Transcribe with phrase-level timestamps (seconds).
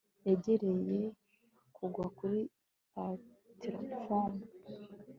[0.25, 0.99] yegereye
[1.75, 2.39] kugwa kuri
[2.91, 4.41] platifomu